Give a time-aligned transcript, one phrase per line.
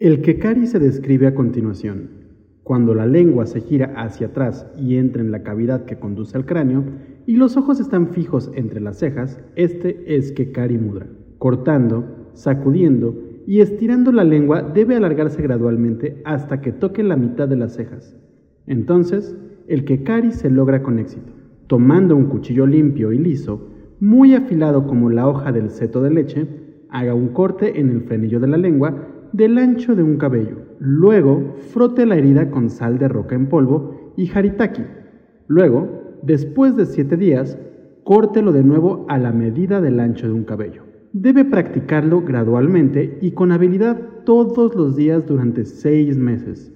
[0.00, 2.08] El Kekari se describe a continuación.
[2.62, 6.46] Cuando la lengua se gira hacia atrás y entra en la cavidad que conduce al
[6.46, 6.84] cráneo
[7.26, 11.06] y los ojos están fijos entre las cejas, este es Kekari Mudra.
[11.36, 13.14] Cortando, sacudiendo
[13.46, 18.16] y estirando la lengua debe alargarse gradualmente hasta que toque la mitad de las cejas.
[18.66, 19.36] Entonces,
[19.68, 21.30] el Kekari se logra con éxito.
[21.66, 23.68] Tomando un cuchillo limpio y liso,
[24.00, 26.46] muy afilado como la hoja del seto de leche,
[26.88, 30.56] haga un corte en el frenillo de la lengua del ancho de un cabello.
[30.78, 34.82] Luego, frote la herida con sal de roca en polvo y haritaki.
[35.46, 37.58] Luego, después de siete días,
[38.04, 40.84] córtelo de nuevo a la medida del ancho de un cabello.
[41.12, 46.72] Debe practicarlo gradualmente y con habilidad todos los días durante seis meses.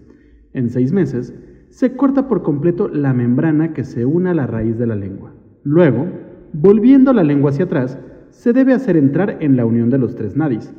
[0.53, 1.35] En seis meses,
[1.69, 5.35] se corta por completo la membrana que se une a la raíz de la lengua.
[5.65, 6.07] Luego,
[6.53, 7.99] volviendo la lengua hacia atrás,
[8.31, 10.73] se debe hacer entrar en la unión de los tres nadis,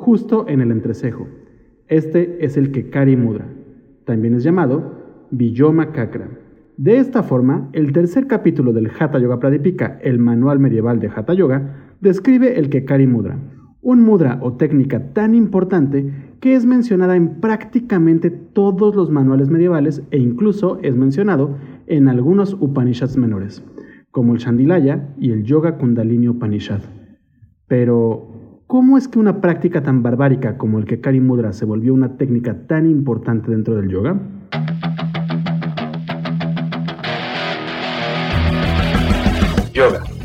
[0.00, 1.28] justo en el entrecejo.
[1.86, 3.46] Este es el Kekari Mudra.
[4.06, 6.30] También es llamado Villoma Kakra.
[6.78, 11.34] De esta forma, el tercer capítulo del Hatha Yoga Pradipika, el manual medieval de Hatha
[11.34, 13.38] Yoga, describe el Kekari Mudra,
[13.82, 16.10] un mudra o técnica tan importante
[16.40, 22.54] que es mencionada en prácticamente todos los manuales medievales e incluso es mencionado en algunos
[22.58, 23.62] Upanishads menores,
[24.10, 26.80] como el Chandilaya y el Yoga Kundalini Upanishad.
[27.68, 28.39] Pero,
[28.70, 32.68] ¿Cómo es que una práctica tan barbárica como el Kekari Mudra se volvió una técnica
[32.68, 34.16] tan importante dentro del yoga?
[39.74, 40.04] Yoga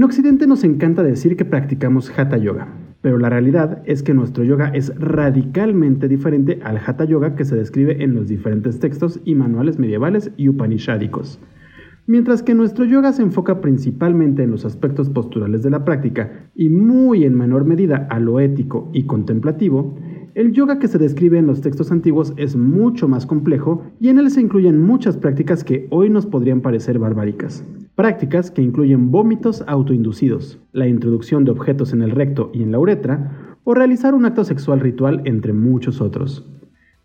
[0.00, 2.68] En Occidente nos encanta decir que practicamos Hatha Yoga,
[3.02, 7.54] pero la realidad es que nuestro yoga es radicalmente diferente al Hatha Yoga que se
[7.54, 11.38] describe en los diferentes textos y manuales medievales y upanishádicos.
[12.06, 16.70] Mientras que nuestro yoga se enfoca principalmente en los aspectos posturales de la práctica y
[16.70, 19.98] muy en menor medida a lo ético y contemplativo,
[20.34, 24.18] el yoga que se describe en los textos antiguos es mucho más complejo y en
[24.18, 27.66] él se incluyen muchas prácticas que hoy nos podrían parecer barbáricas.
[28.00, 32.78] Prácticas que incluyen vómitos autoinducidos, la introducción de objetos en el recto y en la
[32.78, 36.50] uretra, o realizar un acto sexual ritual, entre muchos otros.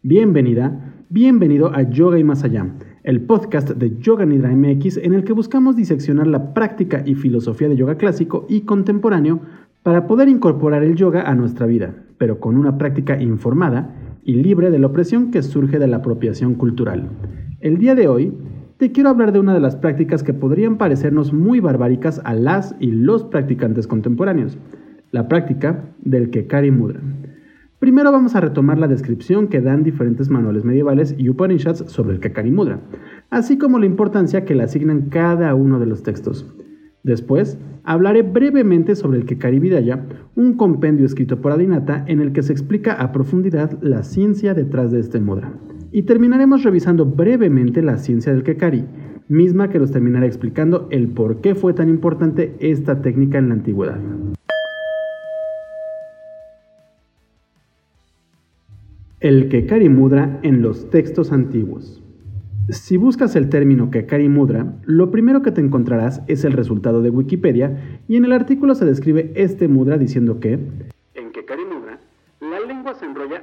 [0.04, 5.26] Bienvenida, bienvenido a Yoga y Más Allá, el podcast de Yoga Nidra MX en el
[5.26, 9.42] que buscamos diseccionar la práctica y filosofía de yoga clásico y contemporáneo
[9.84, 14.72] para poder incorporar el yoga a nuestra vida, pero con una práctica informada y libre
[14.72, 17.10] de la opresión que surge de la apropiación cultural.
[17.60, 18.34] El día de hoy
[18.78, 22.76] te quiero hablar de una de las prácticas que podrían parecernos muy barbáricas a las
[22.80, 24.58] y los practicantes contemporáneos,
[25.12, 27.00] la práctica del Kekari Mudra.
[27.80, 32.20] Primero vamos a retomar la descripción que dan diferentes manuales medievales y Upanishads sobre el
[32.20, 32.82] Kekari Mudra,
[33.30, 36.46] así como la importancia que le asignan cada uno de los textos.
[37.04, 40.06] Después, hablaré brevemente sobre el Kekari Vidaya,
[40.36, 44.92] un compendio escrito por Adinata en el que se explica a profundidad la ciencia detrás
[44.92, 45.54] de este mudra.
[45.96, 48.84] Y terminaremos revisando brevemente la ciencia del Kekari,
[49.30, 53.54] misma que nos terminará explicando el por qué fue tan importante esta técnica en la
[53.54, 53.98] antigüedad.
[59.22, 62.04] El Kekari Mudra en los textos antiguos.
[62.68, 67.10] Si buscas el término Kekari Mudra, lo primero que te encontrarás es el resultado de
[67.10, 70.60] Wikipedia y en el artículo se describe este mudra diciendo que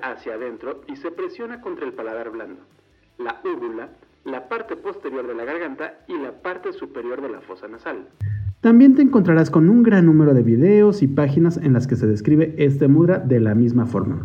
[0.03, 2.61] hacia adentro y se presiona contra el paladar blando,
[3.19, 3.89] la úvula,
[4.25, 8.09] la parte posterior de la garganta y la parte superior de la fosa nasal.
[8.61, 12.07] También te encontrarás con un gran número de videos y páginas en las que se
[12.07, 14.25] describe este mudra de la misma forma,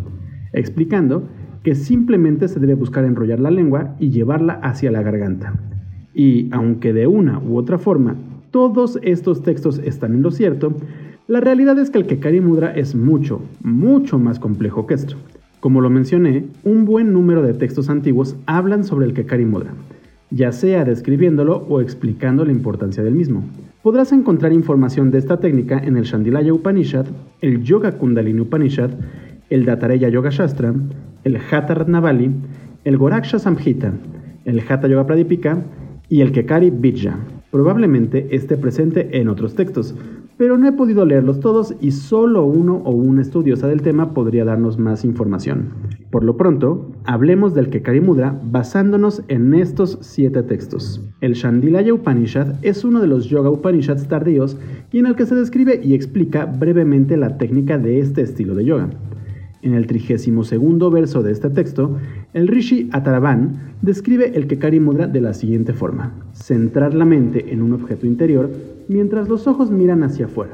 [0.54, 1.28] explicando
[1.64, 5.54] que simplemente se debe buscar enrollar la lengua y llevarla hacia la garganta.
[6.14, 8.16] Y aunque de una u otra forma
[8.52, 10.76] todos estos textos están en lo cierto,
[11.28, 15.18] la realidad es que el Kekari Mudra es mucho, mucho más complejo que esto.
[15.60, 19.74] Como lo mencioné, un buen número de textos antiguos hablan sobre el Kekari Mudra,
[20.30, 23.44] ya sea describiéndolo o explicando la importancia del mismo.
[23.82, 27.08] Podrás encontrar información de esta técnica en el Shandilaya Upanishad,
[27.42, 28.92] el Yoga Kundalini Upanishad,
[29.50, 30.76] el Datareya Yoga Shastra,
[31.24, 32.30] el Hatha Ratnavali,
[32.84, 33.94] el Goraksha Samhita,
[34.46, 35.64] el Hatha Yoga Pradipika
[36.08, 37.18] y el Kekari Vidya.
[37.50, 39.96] Probablemente esté presente en otros textos,
[40.38, 44.46] pero no he podido leerlos todos y solo uno o una estudiosa del tema podría
[44.46, 45.74] darnos más información.
[46.12, 51.02] Por lo pronto, hablemos del Kekari Mudra basándonos en estos siete textos.
[51.22, 54.58] El Shandilaya Upanishad es uno de los Yoga Upanishads tardíos
[54.92, 58.66] y en el que se describe y explica brevemente la técnica de este estilo de
[58.66, 58.90] yoga.
[59.62, 61.98] En el 32 verso de este texto,
[62.34, 67.64] el Rishi Ataravan describe el Kekari Mudra de la siguiente forma: centrar la mente en
[67.64, 68.52] un objeto interior
[68.88, 70.54] mientras los ojos miran hacia afuera.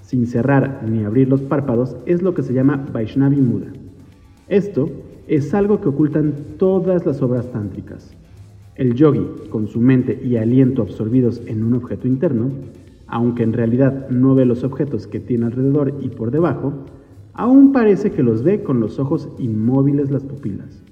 [0.00, 3.72] Sin cerrar ni abrir los párpados es lo que se llama Vaishnavi Mudra.
[4.48, 4.90] Esto
[5.28, 8.16] es algo que ocultan todas las obras tántricas.
[8.74, 12.50] El yogi, con su mente y aliento absorbidos en un objeto interno,
[13.06, 16.72] aunque en realidad no ve los objetos que tiene alrededor y por debajo,
[17.34, 20.82] aún parece que los ve con los ojos inmóviles las pupilas.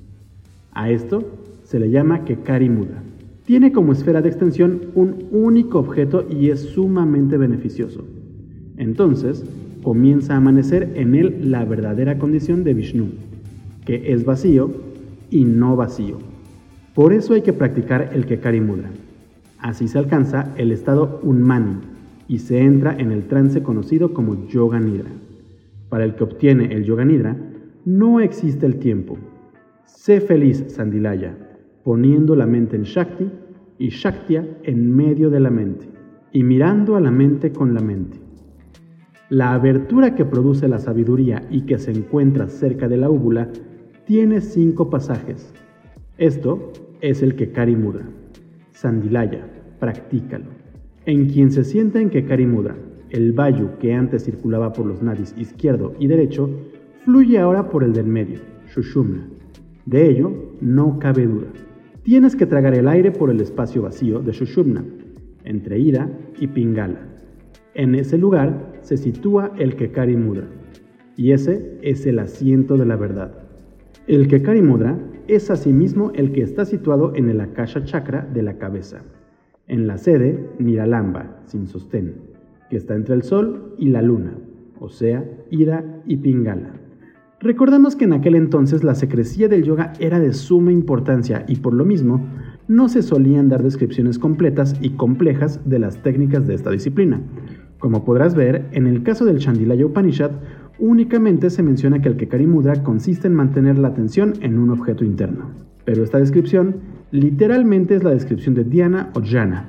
[0.73, 1.25] A esto
[1.65, 3.03] se le llama Kekari Mudra.
[3.45, 8.05] Tiene como esfera de extensión un único objeto y es sumamente beneficioso.
[8.77, 9.45] Entonces,
[9.83, 13.09] comienza a amanecer en él la verdadera condición de Vishnu,
[13.85, 14.71] que es vacío
[15.31, 16.19] y no vacío.
[16.95, 18.91] Por eso hay que practicar el Kekari Mudra.
[19.59, 21.79] Así se alcanza el estado Unmani
[22.29, 25.11] y se entra en el trance conocido como Yoga Nidra.
[25.89, 27.37] Para el que obtiene el Yoga Nidra,
[27.85, 29.19] no existe el tiempo.
[29.85, 31.49] Sé feliz, Sandilaya
[31.89, 33.31] poniendo la mente en Shakti
[33.79, 35.89] y Shaktya en medio de la mente
[36.33, 38.19] y mirando a la mente con la mente.
[39.31, 43.49] La abertura que produce la sabiduría y que se encuentra cerca de la úvula
[44.05, 45.55] tiene cinco pasajes.
[46.19, 48.05] Esto es el Kekari Mudra.
[48.73, 49.47] Sandilaya,
[49.81, 50.51] practícalo.
[51.07, 52.77] En quien se sienta en Kekari Mudra,
[53.11, 56.51] el vayu que antes circulaba por los nadis izquierdo y derecho,
[57.05, 58.41] fluye ahora por el del medio,
[58.75, 59.29] Shushumna.
[59.87, 61.49] De ello no cabe duda.
[62.03, 64.85] Tienes que tragar el aire por el espacio vacío de Shushumna,
[65.45, 67.01] entre Ida y Pingala.
[67.75, 70.49] En ese lugar se sitúa el Kekari Mudra,
[71.17, 73.49] y ese es el asiento de la verdad.
[74.07, 78.59] El Kekari Mudra es asimismo el que está situado en el Akasha Chakra de la
[78.59, 79.03] cabeza,
[79.67, 82.28] en la sede Niralamba, sin sostén,
[82.71, 84.35] que está entre el Sol y la Luna,
[84.81, 86.73] o sea, Ida y Pingala.
[87.41, 91.73] Recordamos que en aquel entonces la secrecía del yoga era de suma importancia y por
[91.73, 92.27] lo mismo
[92.67, 97.21] no se solían dar descripciones completas y complejas de las técnicas de esta disciplina.
[97.79, 100.33] Como podrás ver, en el caso del Chandilaya Upanishad,
[100.81, 105.05] únicamente se menciona que el Kekari Mudra consiste en mantener la atención en un objeto
[105.05, 105.51] interno.
[105.85, 106.77] Pero esta descripción
[107.13, 109.69] literalmente es la descripción de Dhyana o Jhana.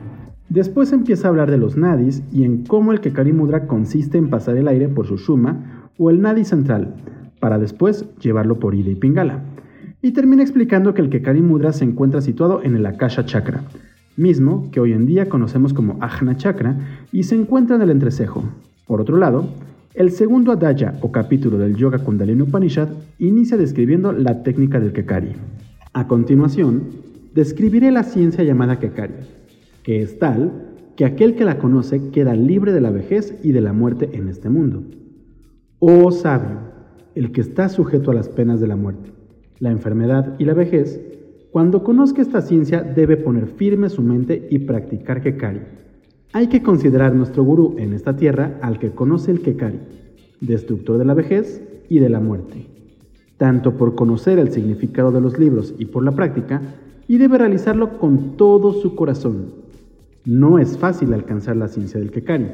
[0.49, 4.31] Después empieza a hablar de los nadis y en cómo el Kekari Mudra consiste en
[4.31, 6.95] pasar el aire por su Shuma o el nadi central,
[7.39, 9.43] para después llevarlo por Ida y Pingala.
[10.01, 13.61] Y termina explicando que el Kekari Mudra se encuentra situado en el Akasha Chakra,
[14.17, 16.77] mismo que hoy en día conocemos como Ajna Chakra
[17.11, 18.43] y se encuentra en el entrecejo.
[18.87, 19.49] Por otro lado,
[19.93, 25.33] el segundo adaya o capítulo del Yoga Kundalini Upanishad inicia describiendo la técnica del Kekari.
[25.93, 26.85] A continuación,
[27.35, 29.13] describiré la ciencia llamada Kekari,
[29.83, 33.61] que es tal que aquel que la conoce queda libre de la vejez y de
[33.61, 34.83] la muerte en este mundo.
[35.79, 36.57] Oh sabio,
[37.15, 39.11] el que está sujeto a las penas de la muerte,
[39.59, 40.99] la enfermedad y la vejez,
[41.51, 45.61] cuando conozca esta ciencia debe poner firme su mente y practicar Kekari.
[46.33, 49.79] Hay que considerar nuestro gurú en esta tierra al que conoce el Kekari,
[50.41, 52.67] destructor de la vejez y de la muerte,
[53.37, 56.61] tanto por conocer el significado de los libros y por la práctica,
[57.07, 59.58] y debe realizarlo con todo su corazón.
[60.25, 62.47] No es fácil alcanzar la ciencia del Kekari,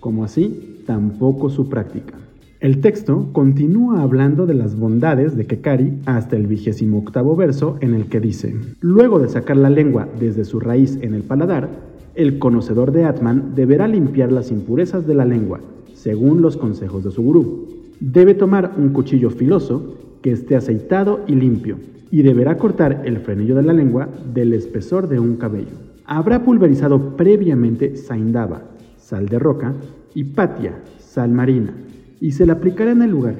[0.00, 2.14] como así tampoco su práctica.
[2.60, 7.94] El texto continúa hablando de las bondades de Kekari hasta el vigésimo octavo verso en
[7.94, 11.68] el que dice, luego de sacar la lengua desde su raíz en el paladar,
[12.14, 15.60] el conocedor de Atman deberá limpiar las impurezas de la lengua,
[15.94, 17.66] según los consejos de su gurú.
[18.00, 21.78] Debe tomar un cuchillo filoso que esté aceitado y limpio,
[22.10, 25.87] y deberá cortar el frenillo de la lengua del espesor de un cabello.
[26.10, 28.62] Habrá pulverizado previamente saindava,
[28.96, 29.74] sal de roca,
[30.14, 31.74] y patia, sal marina,
[32.18, 33.36] y se le aplicará en el lugar.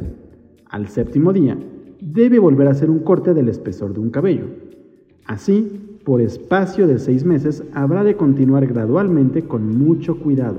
[0.68, 1.56] Al séptimo día,
[1.98, 4.48] debe volver a hacer un corte del espesor de un cabello.
[5.24, 10.58] Así, por espacio de seis meses, habrá de continuar gradualmente con mucho cuidado.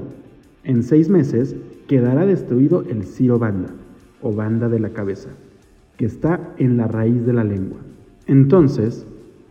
[0.64, 1.56] En seis meses
[1.88, 3.70] quedará destruido el ciro banda,
[4.24, 5.30] o banda de la cabeza,
[5.96, 7.78] que está en la raíz de la lengua.
[8.26, 9.06] Entonces,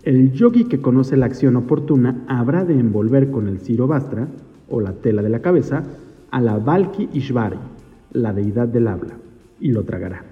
[0.08, 4.26] el yogi que conoce la acción oportuna habrá de envolver con el bastra,
[4.70, 5.82] o la tela de la cabeza,
[6.30, 7.58] a la Valki Ishvari,
[8.12, 9.18] la deidad del habla,
[9.60, 10.24] y lo tragará.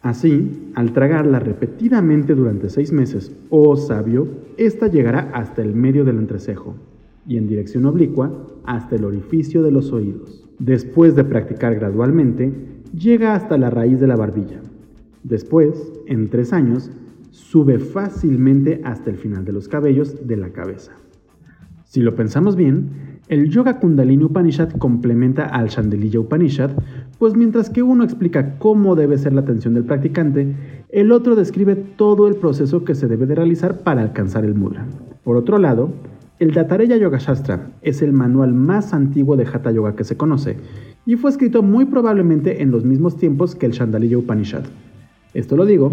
[0.00, 6.18] Así, al tragarla repetidamente durante seis meses, oh sabio, ésta llegará hasta el medio del
[6.18, 6.76] entrecejo.
[7.26, 8.30] y en dirección oblicua
[8.64, 10.44] hasta el orificio de los oídos.
[10.60, 12.52] Después de practicar gradualmente,
[12.96, 14.60] llega hasta la raíz de la barbilla.
[15.24, 16.90] Después, en tres años,
[17.34, 20.92] sube fácilmente hasta el final de los cabellos de la cabeza.
[21.82, 26.70] Si lo pensamos bien, el Yoga Kundalini Upanishad complementa al Chandeliya Upanishad,
[27.18, 30.54] pues mientras que uno explica cómo debe ser la atención del practicante,
[30.90, 34.86] el otro describe todo el proceso que se debe de realizar para alcanzar el mudra.
[35.24, 35.92] Por otro lado,
[36.38, 40.56] el Datareya Yoga Shastra es el manual más antiguo de Hatha Yoga que se conoce
[41.04, 44.64] y fue escrito muy probablemente en los mismos tiempos que el Chandaliya Upanishad.
[45.32, 45.92] Esto lo digo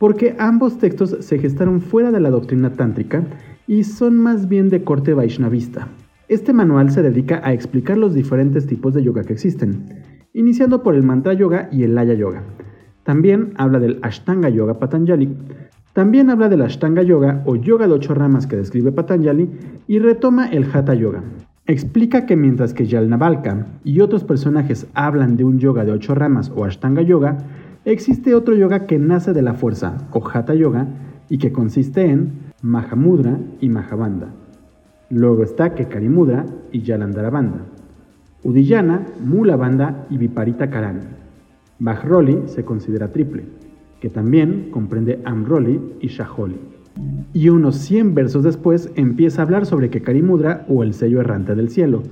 [0.00, 3.22] porque ambos textos se gestaron fuera de la doctrina tántrica
[3.66, 5.88] y son más bien de corte vaishnavista.
[6.26, 10.02] Este manual se dedica a explicar los diferentes tipos de yoga que existen,
[10.32, 12.44] iniciando por el mantra yoga y el laya yoga.
[13.02, 15.36] También habla del Ashtanga Yoga Patanjali,
[15.92, 19.50] también habla del Ashtanga Yoga o yoga de ocho ramas que describe Patanjali
[19.86, 21.24] y retoma el Hatha Yoga.
[21.66, 26.50] Explica que mientras que Yalnavalka y otros personajes hablan de un yoga de ocho ramas
[26.54, 27.36] o Ashtanga Yoga,
[27.84, 30.86] existe otro yoga que nace de la fuerza o Yoga
[31.28, 32.32] y que consiste en
[32.62, 34.28] Mahamudra y Mahabandha.
[35.10, 37.66] Luego está Kekari Mudra y Yalandharabandha.
[38.42, 41.00] Udiyana, Mula Banda y Viparita Karani.
[41.78, 43.44] Bajroli se considera triple
[44.00, 46.56] que también comprende Amroli y Shaholi.
[47.32, 51.68] Y unos 100 versos después empieza a hablar sobre Kekarimudra o el sello errante del
[51.68, 52.02] cielo,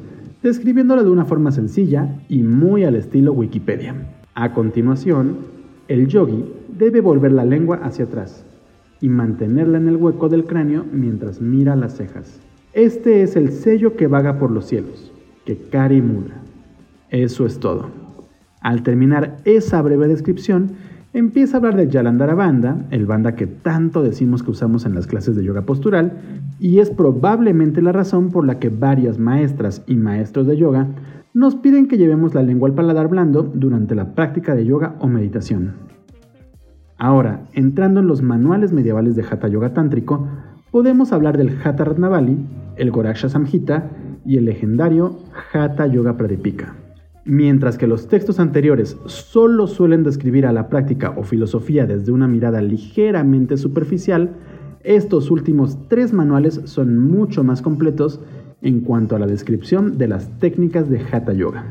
[0.42, 3.94] describiéndolo de una forma sencilla y muy al estilo Wikipedia.
[4.34, 5.58] A continuación,
[5.88, 8.45] el yogi debe volver la lengua hacia atrás
[9.00, 12.40] y mantenerla en el hueco del cráneo mientras mira las cejas.
[12.75, 15.12] Este es el sello que vaga por los cielos,
[15.47, 16.42] Kekari Mudra.
[17.09, 17.88] Eso es todo.
[18.61, 20.73] Al terminar esa breve descripción,
[21.18, 25.08] empieza a hablar de Yalandhara Banda, el banda que tanto decimos que usamos en las
[25.08, 26.12] clases de yoga postural,
[26.60, 30.87] y es probablemente la razón por la que varias maestras y maestros de yoga
[31.34, 35.08] nos piden que llevemos la lengua al paladar blando durante la práctica de yoga o
[35.08, 35.75] meditación.
[36.98, 40.26] Ahora, entrando en los manuales medievales de Hatha Yoga Tántrico,
[40.70, 42.38] podemos hablar del Hatha Ratnavali,
[42.76, 43.90] el Goraksha Samhita
[44.25, 45.18] y el legendario
[45.52, 46.75] Hatha Yoga Pradipika.
[47.30, 52.26] Mientras que los textos anteriores solo suelen describir a la práctica o filosofía desde una
[52.26, 54.30] mirada ligeramente superficial,
[54.82, 58.23] estos últimos tres manuales son mucho más completos
[58.62, 61.66] en cuanto a la descripción de las técnicas de Hatha Yoga.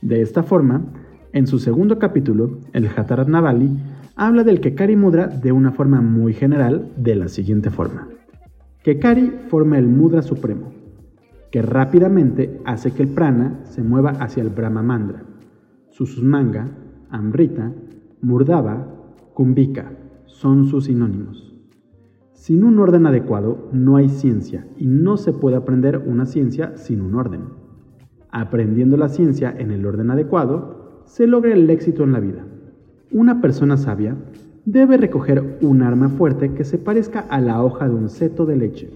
[0.00, 0.84] De esta forma,
[1.32, 3.68] en su segundo capítulo, el Hatha Ratnavali,
[4.14, 8.06] habla del Kekari Mudra de una forma muy general de la siguiente forma.
[8.84, 10.72] Kekari forma el Mudra Supremo,
[11.50, 15.24] que rápidamente hace que el prana se mueva hacia el Brahma Mandra.
[15.90, 16.68] Sususmanga,
[17.10, 17.72] Amrita,
[18.22, 18.86] Murdava,
[19.34, 19.92] Kumbhika
[20.26, 21.54] son sus sinónimos.
[22.32, 27.02] Sin un orden adecuado no hay ciencia y no se puede aprender una ciencia sin
[27.02, 27.42] un orden.
[28.30, 32.46] Aprendiendo la ciencia en el orden adecuado, se logra el éxito en la vida.
[33.10, 34.16] Una persona sabia
[34.64, 38.56] debe recoger un arma fuerte que se parezca a la hoja de un seto de
[38.56, 38.90] leche,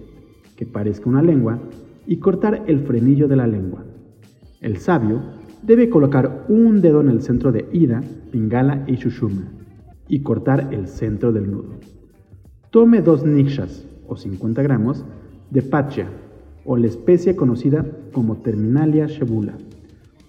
[0.57, 1.59] que parezca una lengua
[2.07, 3.85] y cortar el frenillo de la lengua.
[4.61, 5.23] El sabio
[5.63, 9.51] debe colocar un dedo en el centro de Ida, Pingala y Shushuma
[10.09, 11.75] y cortar el centro del nudo.
[12.71, 15.05] Tome dos nikshas, o 50 gramos,
[15.51, 16.07] de pacha,
[16.65, 19.55] o la especie conocida como Terminalia shebula,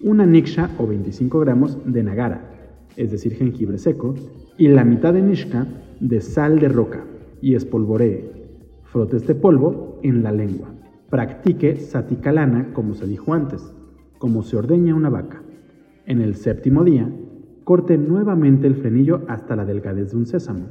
[0.00, 2.52] una niksha o 25 gramos de nagara,
[2.96, 4.14] es decir, jengibre seco,
[4.56, 5.66] y la mitad de nishka
[6.00, 7.04] de sal de roca,
[7.40, 8.30] y espolvoree.
[8.84, 10.75] Frote este polvo en la lengua.
[11.10, 13.72] Practique satikalana como se dijo antes,
[14.18, 15.40] como se ordeña una vaca.
[16.04, 17.08] En el séptimo día,
[17.62, 20.66] corte nuevamente el frenillo hasta la delgadez de un sésamo.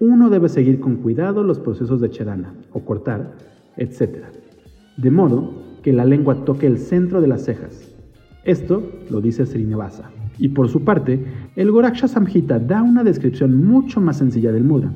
[0.00, 3.36] Uno debe seguir con cuidado los procesos de cherana o cortar,
[3.76, 4.24] etc.
[4.96, 7.94] De modo que la lengua toque el centro de las cejas.
[8.44, 10.10] Esto lo dice Srinivasa.
[10.38, 11.22] Y por su parte,
[11.54, 14.90] el Goraksha Samhita da una descripción mucho más sencilla del mudra,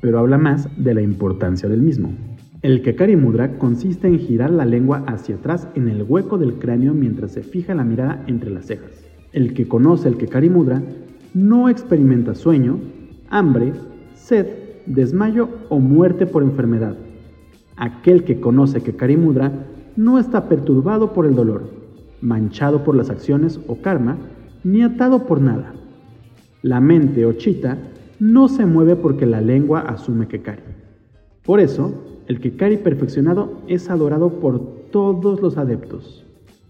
[0.00, 2.14] pero habla más de la importancia del mismo.
[2.62, 6.92] El Kekari Mudra consiste en girar la lengua hacia atrás en el hueco del cráneo
[6.92, 9.02] mientras se fija la mirada entre las cejas.
[9.32, 10.82] El que conoce el Kekari Mudra
[11.32, 12.78] no experimenta sueño,
[13.30, 13.72] hambre,
[14.12, 14.46] sed,
[14.84, 16.98] desmayo o muerte por enfermedad.
[17.76, 19.50] Aquel que conoce Kekari Mudra
[19.96, 21.70] no está perturbado por el dolor,
[22.20, 24.18] manchado por las acciones o karma,
[24.64, 25.72] ni atado por nada.
[26.60, 27.78] La mente o chita
[28.18, 30.60] no se mueve porque la lengua asume Kekari.
[31.42, 34.60] Por eso, el Kekari perfeccionado es adorado por
[34.92, 36.24] todos los adeptos.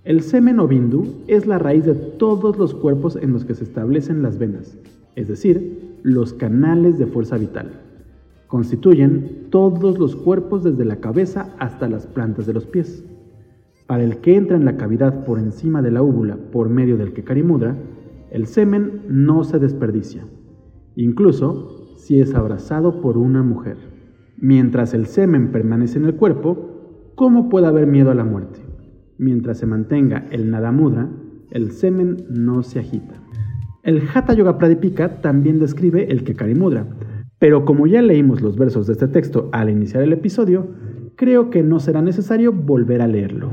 [0.04, 3.64] El semen o bindu es la raíz de todos los cuerpos en los que se
[3.64, 4.78] establecen las venas,
[5.16, 7.72] es decir, los canales de fuerza vital.
[8.46, 13.04] Constituyen todos los cuerpos desde la cabeza hasta las plantas de los pies.
[13.86, 17.12] Para el que entra en la cavidad por encima de la úvula por medio del
[17.12, 17.76] Kekari Mudra,
[18.30, 20.24] el semen no se desperdicia,
[20.96, 23.89] incluso si es abrazado por una mujer.
[24.40, 28.60] Mientras el semen permanece en el cuerpo, ¿cómo puede haber miedo a la muerte?
[29.18, 31.10] Mientras se mantenga el Nada Mudra,
[31.50, 33.20] el semen no se agita.
[33.82, 36.86] El Hatha Yoga Pradipika también describe el Kekari Mudra,
[37.38, 40.68] pero como ya leímos los versos de este texto al iniciar el episodio,
[41.16, 43.50] creo que no será necesario volver a leerlo.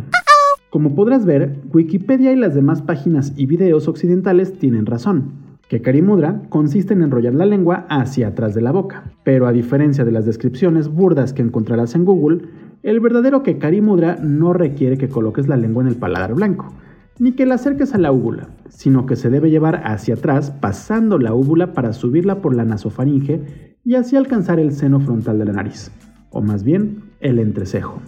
[0.70, 5.47] Como podrás ver, Wikipedia y las demás páginas y videos occidentales tienen razón.
[5.70, 10.06] Kekari Mudra consiste en enrollar la lengua hacia atrás de la boca, pero a diferencia
[10.06, 12.48] de las descripciones burdas que encontrarás en Google,
[12.84, 16.74] el verdadero Kekari Mudra no requiere que coloques la lengua en el paladar blanco,
[17.20, 21.18] ni que la acerques a la úvula, sino que se debe llevar hacia atrás pasando
[21.18, 25.54] la úvula para subirla por la nasofaringe y así alcanzar el seno frontal de la
[25.54, 25.92] nariz,
[26.30, 28.02] o más bien el entrecejo.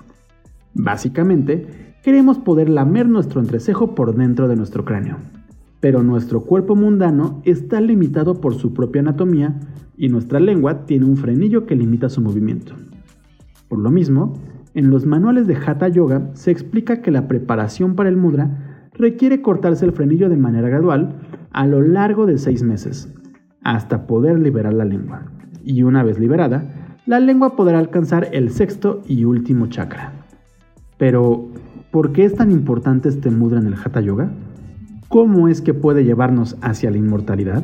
[0.74, 5.18] Básicamente, queremos poder lamer nuestro entrecejo por dentro de nuestro cráneo,
[5.80, 9.60] pero nuestro cuerpo mundano está limitado por su propia anatomía
[9.98, 12.74] y nuestra lengua tiene un frenillo que limita su movimiento.
[13.68, 14.34] Por lo mismo,
[14.74, 19.42] en los manuales de Hatha Yoga se explica que la preparación para el mudra requiere
[19.42, 21.16] cortarse el frenillo de manera gradual
[21.52, 23.14] a lo largo de seis meses,
[23.64, 25.24] hasta poder liberar la lengua.
[25.64, 30.14] Y una vez liberada, la lengua podrá alcanzar el sexto y último chakra.
[30.98, 31.48] Pero,
[31.92, 34.32] ¿por qué es tan importante este mudra en el Hatha Yoga?
[35.10, 37.64] ¿Cómo es que puede llevarnos hacia la inmortalidad?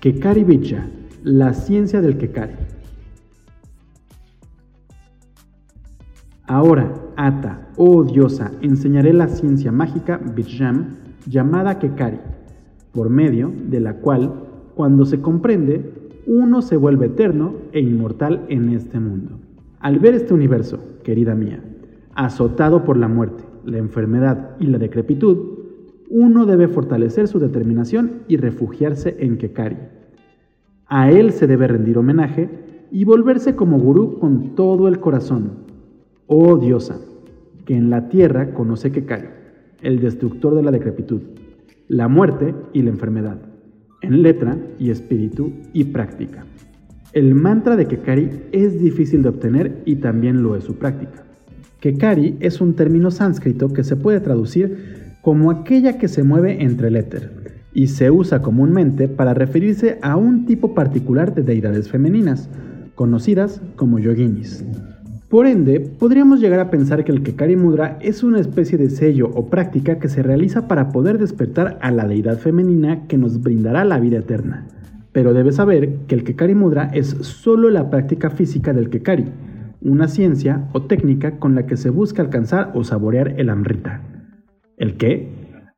[0.00, 0.88] Kekari Vicha,
[1.22, 2.54] la ciencia del Kekari.
[6.46, 10.96] Ahora, Ata, oh diosa, enseñaré la ciencia mágica Vijram
[11.26, 12.20] llamada Kekari,
[12.92, 15.92] por medio de la cual, cuando se comprende,
[16.26, 19.38] uno se vuelve eterno e inmortal en este mundo.
[19.80, 21.62] Al ver este universo, querida mía,
[22.14, 25.58] azotado por la muerte, la enfermedad y la decrepitud,
[26.08, 29.76] uno debe fortalecer su determinación y refugiarse en Kekari.
[30.86, 32.50] A él se debe rendir homenaje
[32.90, 35.52] y volverse como gurú con todo el corazón,
[36.26, 37.00] Oh diosa,
[37.64, 39.30] que en la tierra conoce cae,
[39.82, 41.20] el destructor de la decrepitud,
[41.88, 43.38] la muerte y la enfermedad,
[44.00, 46.44] en letra y espíritu y práctica.
[47.12, 51.24] El mantra de Kekari es difícil de obtener y también lo es su práctica.
[51.80, 56.88] Kekari es un término sánscrito que se puede traducir como aquella que se mueve entre
[56.88, 57.30] el éter
[57.72, 62.50] y se usa comúnmente para referirse a un tipo particular de deidades femeninas,
[62.94, 64.62] conocidas como yoginis.
[65.30, 69.30] Por ende, podríamos llegar a pensar que el Kekari Mudra es una especie de sello
[69.32, 73.84] o práctica que se realiza para poder despertar a la deidad femenina que nos brindará
[73.84, 74.66] la vida eterna.
[75.12, 79.26] Pero debes saber que el Kekari Mudra es solo la práctica física del Kekari,
[79.82, 84.02] una ciencia o técnica con la que se busca alcanzar o saborear el Amrita.
[84.76, 85.28] ¿El qué?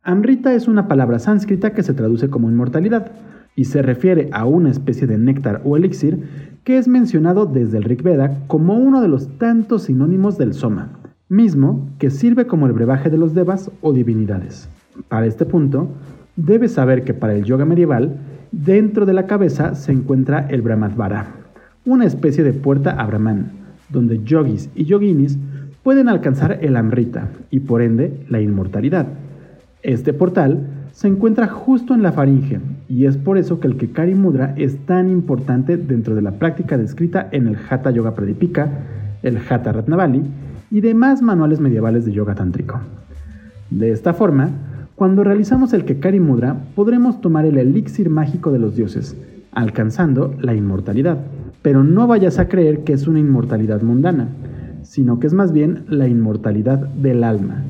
[0.02, 3.12] Amrita es una palabra sánscrita que se traduce como inmortalidad
[3.54, 6.24] y se refiere a una especie de néctar o elixir
[6.64, 10.98] que es mencionado desde el Rig Veda como uno de los tantos sinónimos del Soma,
[11.28, 14.68] mismo que sirve como el brebaje de los devas o divinidades.
[15.08, 15.88] Para este punto,
[16.36, 18.18] debes saber que para el yoga medieval,
[18.50, 21.26] dentro de la cabeza se encuentra el Brahmadvara,
[21.84, 23.61] una especie de puerta a Brahman,
[23.92, 25.38] donde yogis y yoginis
[25.82, 29.06] pueden alcanzar el Amrita y por ende la inmortalidad.
[29.82, 34.14] Este portal se encuentra justo en la faringe y es por eso que el Kekari
[34.14, 38.68] Mudra es tan importante dentro de la práctica descrita en el Hatha Yoga Pradipika,
[39.22, 40.22] el Hatha Ratnavali
[40.70, 42.80] y demás manuales medievales de yoga tántrico.
[43.70, 44.50] De esta forma,
[44.94, 49.16] cuando realizamos el Kekari Mudra, podremos tomar el elixir mágico de los dioses,
[49.52, 51.18] alcanzando la inmortalidad.
[51.60, 54.28] Pero no vayas a creer que es una inmortalidad mundana,
[54.82, 57.62] sino que es más bien la inmortalidad del alma,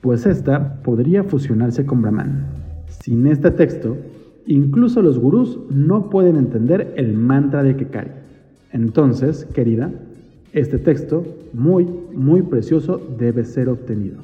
[0.00, 2.46] pues esta podría fusionarse con Brahman.
[2.86, 3.96] Sin este texto,
[4.46, 8.10] incluso los gurús no pueden entender el mantra de Kekari.
[8.72, 9.90] Entonces, querida,
[10.52, 14.18] este texto, muy, muy precioso, debe ser obtenido.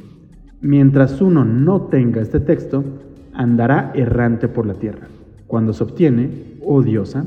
[0.61, 2.85] Mientras uno no tenga este texto,
[3.33, 5.09] andará errante por la tierra.
[5.46, 6.31] Cuando se obtiene,
[6.64, 7.24] oh diosa,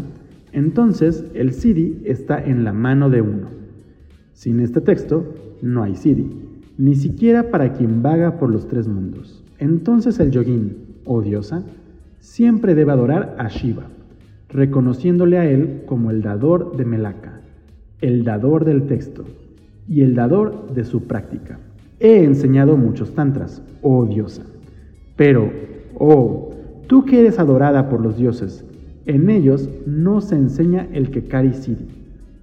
[0.51, 3.49] entonces el Siddhi está en la mano de uno.
[4.33, 6.29] Sin este texto, no hay Siddhi,
[6.77, 9.43] ni siquiera para quien vaga por los tres mundos.
[9.59, 11.63] Entonces el yogin, o diosa,
[12.19, 13.87] siempre debe adorar a Shiva,
[14.49, 17.41] reconociéndole a él como el dador de Melaka,
[18.01, 19.25] el dador del texto
[19.87, 21.59] y el dador de su práctica.
[21.99, 24.43] He enseñado muchos tantras, oh diosa,
[25.15, 25.51] pero,
[25.95, 26.51] oh,
[26.85, 28.63] tú que eres adorada por los dioses,
[29.07, 31.87] en ellos no se enseña el Kekari Siddhi,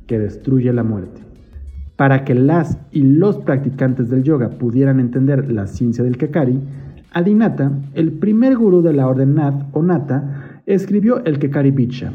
[0.07, 1.21] que destruye la muerte.
[1.97, 6.59] Para que las y los practicantes del yoga pudieran entender la ciencia del Kekari,
[7.13, 12.13] Adinata, el primer gurú de la orden Nath o Nata, escribió el Kekari Bicha,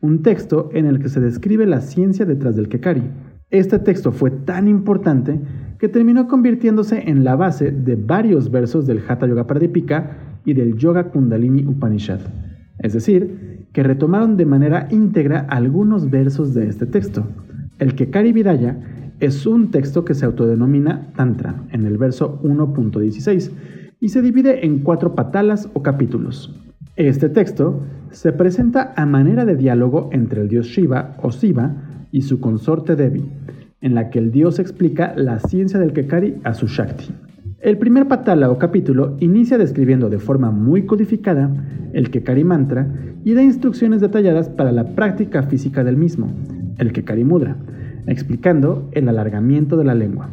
[0.00, 3.02] un texto en el que se describe la ciencia detrás del Kekari.
[3.50, 5.40] Este texto fue tan importante
[5.78, 10.76] que terminó convirtiéndose en la base de varios versos del Hatha Yoga Pradipika y del
[10.76, 12.20] Yoga Kundalini Upanishad,
[12.78, 17.26] es decir, que retomaron de manera íntegra algunos versos de este texto.
[17.80, 18.78] El Kekari Vidaya
[19.18, 23.50] es un texto que se autodenomina Tantra en el verso 1.16
[23.98, 26.54] y se divide en cuatro patalas o capítulos.
[26.94, 27.82] Este texto
[28.12, 31.74] se presenta a manera de diálogo entre el dios Shiva o Siva
[32.12, 33.28] y su consorte Devi,
[33.80, 37.23] en la que el dios explica la ciencia del Kekari a su Shakti.
[37.64, 41.48] El primer patala o capítulo inicia describiendo de forma muy codificada
[41.94, 42.86] el Kekari Mantra
[43.24, 46.28] y da instrucciones detalladas para la práctica física del mismo,
[46.76, 47.56] el Kekari Mudra,
[48.06, 50.28] explicando el alargamiento de la lengua.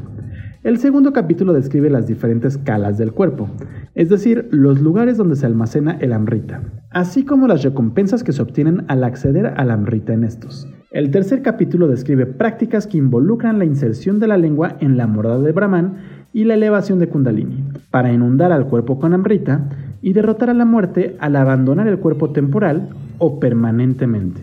[0.65, 3.49] El segundo capítulo describe las diferentes calas del cuerpo,
[3.95, 8.41] es decir, los lugares donde se almacena el amrita, así como las recompensas que se
[8.41, 10.67] obtienen al acceder al amrita en estos.
[10.91, 15.41] El tercer capítulo describe prácticas que involucran la inserción de la lengua en la morada
[15.41, 15.95] de Brahman
[16.33, 19.69] y la elevación de Kundalini, para inundar al cuerpo con amrita
[20.01, 24.41] y derrotar a la muerte al abandonar el cuerpo temporal o permanentemente.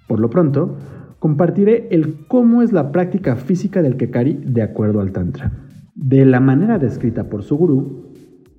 [0.07, 0.77] Por lo pronto,
[1.19, 5.68] compartiré el cómo es la práctica física del Kekari de acuerdo al Tantra.
[6.01, 8.05] De la manera descrita por su gurú,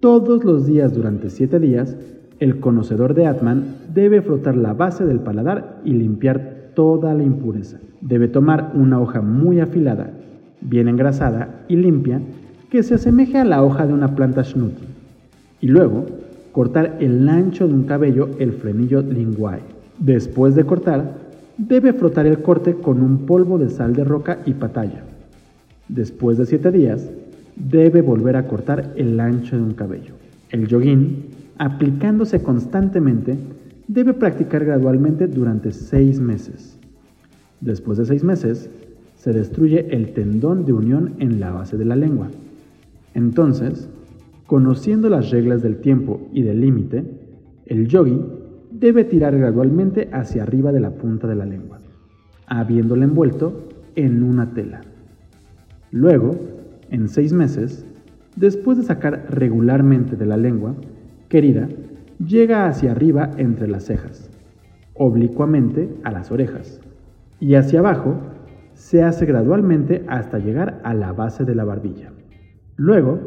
[0.02, 1.96] todos los días durante 7 días,
[2.42, 7.80] el conocedor de Atman debe frotar la base del paladar y limpiar toda la impureza.
[8.02, 10.12] Debe tomar una hoja muy afilada,
[10.60, 12.20] bien engrasada y limpia,
[12.70, 14.84] que se asemeje a la hoja de una planta shnuti,
[15.62, 16.08] y luego
[16.52, 19.62] cortar el ancho de un cabello el frenillo linguae.
[19.98, 21.14] Después de cortar,
[21.58, 25.04] debe frotar el corte con un polvo de sal de roca y patalla.
[25.88, 27.10] Después de siete días,
[27.60, 30.14] debe volver a cortar el ancho de un cabello.
[30.50, 31.26] El yoguín,
[31.58, 33.38] aplicándose constantemente,
[33.88, 36.78] debe practicar gradualmente durante seis meses.
[37.62, 38.70] Después de seis meses,
[39.16, 42.30] se destruye el tendón de unión en la base de la lengua.
[43.14, 43.90] Entonces,
[44.48, 47.04] conociendo las reglas del tiempo y del límite,
[47.66, 48.22] el yogi
[48.72, 51.80] debe tirar gradualmente hacia arriba de la punta de la lengua,
[52.48, 54.82] habiéndola envuelto en una tela.
[55.92, 56.36] Luego,
[56.92, 57.86] en seis meses,
[58.36, 60.76] después de sacar regularmente de la lengua,
[61.28, 61.68] querida,
[62.26, 64.30] llega hacia arriba entre las cejas,
[64.94, 66.82] oblicuamente a las orejas,
[67.40, 68.16] y hacia abajo
[68.74, 72.12] se hace gradualmente hasta llegar a la base de la barbilla.
[72.76, 73.20] Luego,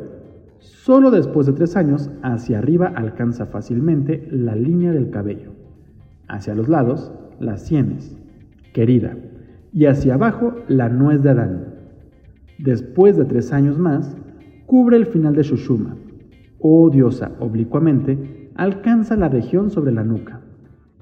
[0.59, 5.53] solo después de tres años, hacia arriba alcanza fácilmente la línea del cabello,
[6.29, 8.17] hacia los lados las sienes,
[8.73, 9.17] querida,
[9.73, 11.72] y hacia abajo la nuez de Adán.
[12.59, 14.17] Después de tres años más,
[14.67, 15.97] cubre el final de Shushuma,
[16.59, 20.41] o diosa oblicuamente alcanza la región sobre la nuca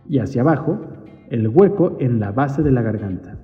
[0.08, 0.80] y hacia abajo
[1.30, 3.38] el hueco en la base de la garganta.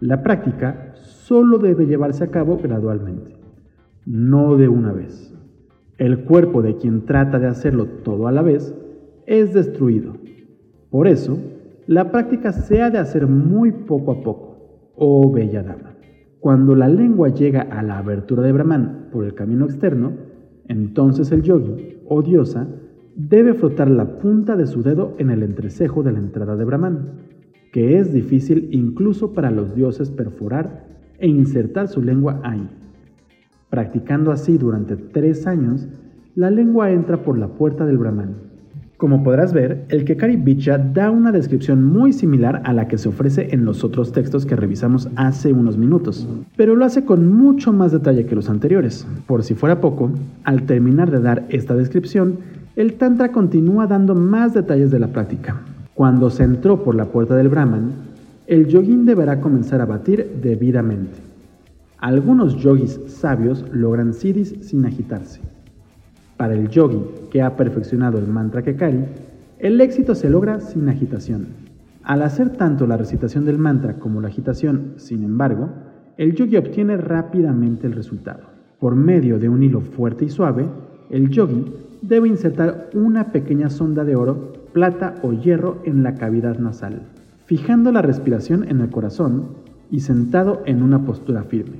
[0.00, 3.36] La práctica solo debe llevarse a cabo gradualmente,
[4.04, 5.34] no de una vez.
[5.98, 8.74] El cuerpo de quien trata de hacerlo todo a la vez
[9.26, 10.14] es destruido.
[10.90, 11.38] Por eso,
[11.86, 15.95] la práctica se ha de hacer muy poco a poco, oh bella dama.
[16.46, 20.12] Cuando la lengua llega a la abertura de Brahman por el camino externo,
[20.68, 22.68] entonces el yogi o diosa
[23.16, 26.98] debe frotar la punta de su dedo en el entrecejo de la entrada de Brahman,
[27.72, 30.86] que es difícil incluso para los dioses perforar
[31.18, 32.68] e insertar su lengua ahí.
[33.68, 35.88] Practicando así durante tres años,
[36.36, 38.34] la lengua entra por la puerta del Brahman.
[38.96, 43.10] Como podrás ver, el Kekari Bicha da una descripción muy similar a la que se
[43.10, 47.74] ofrece en los otros textos que revisamos hace unos minutos, pero lo hace con mucho
[47.74, 49.06] más detalle que los anteriores.
[49.26, 50.12] Por si fuera poco,
[50.44, 52.38] al terminar de dar esta descripción,
[52.74, 55.60] el Tantra continúa dando más detalles de la práctica.
[55.92, 57.92] Cuando se entró por la puerta del Brahman,
[58.46, 61.18] el yogín deberá comenzar a batir debidamente.
[61.98, 65.40] Algunos yogis sabios logran siddhis sin agitarse.
[66.36, 69.04] Para el yogi que ha perfeccionado el mantra Kekari,
[69.58, 71.46] el éxito se logra sin agitación.
[72.02, 75.70] Al hacer tanto la recitación del mantra como la agitación, sin embargo,
[76.18, 78.44] el yogi obtiene rápidamente el resultado.
[78.78, 80.66] Por medio de un hilo fuerte y suave,
[81.10, 81.72] el yogi
[82.02, 87.02] debe insertar una pequeña sonda de oro, plata o hierro en la cavidad nasal,
[87.46, 89.48] fijando la respiración en el corazón
[89.90, 91.78] y sentado en una postura firme.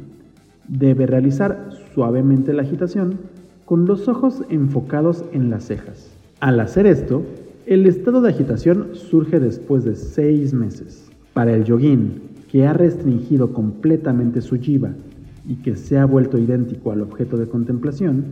[0.67, 3.19] Debe realizar suavemente la agitación
[3.67, 6.09] con los ojos enfocados en las cejas.
[6.41, 7.25] Al hacer esto,
[7.67, 11.11] el estado de agitación surge después de seis meses.
[11.35, 14.93] Para el yogin, que ha restringido completamente su jiva
[15.49, 18.25] y que se ha vuelto idéntico al objeto de contemplación,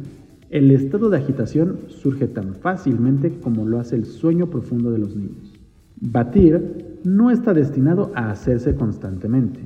[0.50, 5.16] el estado de agitación surge tan fácilmente como lo hace el sueño profundo de los
[5.16, 5.52] niños.
[6.00, 9.58] Batir no está destinado a hacerse constantemente.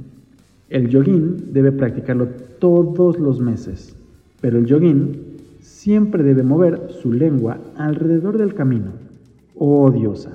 [0.71, 2.29] El yogin debe practicarlo
[2.59, 3.95] todos los meses,
[4.41, 5.28] pero el yogin
[5.69, 8.93] siempre debe mover su lengua alrededor del camino.
[9.55, 10.31] Oh diosa.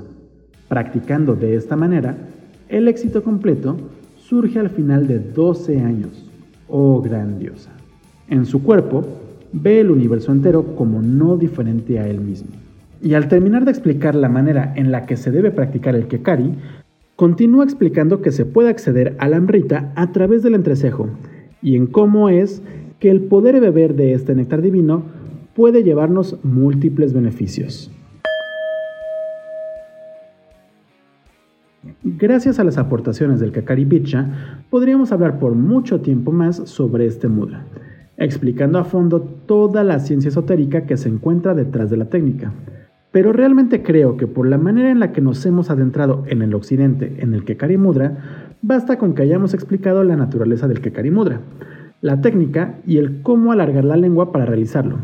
[0.67, 2.15] Practicando de esta manera,
[2.69, 3.77] el éxito completo
[4.15, 6.29] surge al final de 12 años.
[6.67, 7.71] Oh gran diosa.
[8.29, 9.03] En su cuerpo,
[9.51, 12.49] ve el universo entero como no diferente a él mismo.
[13.01, 16.55] Y al terminar de explicar la manera en la que se debe practicar el Kekari,
[17.15, 21.09] Continúa explicando que se puede acceder a la Amrita a través del entrecejo
[21.61, 22.63] y en cómo es
[22.99, 25.03] que el poder beber de este néctar divino
[25.55, 27.91] puede llevarnos múltiples beneficios.
[32.03, 37.27] Gracias a las aportaciones del Kakari Bicha, podríamos hablar por mucho tiempo más sobre este
[37.27, 37.65] mudra,
[38.17, 42.53] explicando a fondo toda la ciencia esotérica que se encuentra detrás de la técnica.
[43.11, 46.55] Pero realmente creo que por la manera en la que nos hemos adentrado en el
[46.55, 51.41] occidente en el Kekari Mudra, basta con que hayamos explicado la naturaleza del Kekari Mudra,
[52.01, 54.97] la técnica y el cómo alargar la lengua para realizarlo.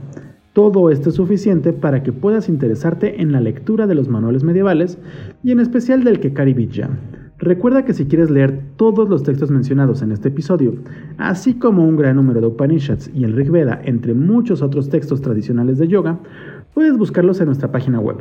[0.53, 4.97] Todo esto es suficiente para que puedas interesarte en la lectura de los manuales medievales
[5.43, 6.89] y en especial del Kekari Vidya.
[7.37, 10.75] Recuerda que si quieres leer todos los textos mencionados en este episodio,
[11.17, 15.21] así como un gran número de Upanishads y el Rig Veda, entre muchos otros textos
[15.21, 16.19] tradicionales de yoga,
[16.73, 18.17] Puedes buscarlos en nuestra página web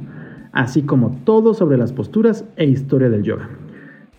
[0.53, 3.49] así como todo sobre las posturas e historia del yoga.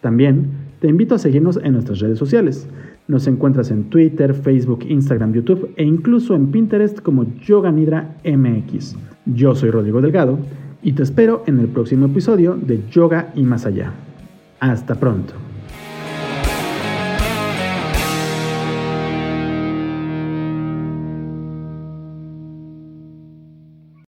[0.01, 0.47] También
[0.79, 2.67] te invito a seguirnos en nuestras redes sociales.
[3.07, 8.95] Nos encuentras en Twitter, Facebook, Instagram, YouTube e incluso en Pinterest como Yoga Nidra MX.
[9.25, 10.39] Yo soy Rodrigo Delgado
[10.81, 13.91] y te espero en el próximo episodio de Yoga y Más Allá.
[14.59, 15.40] Hasta pronto.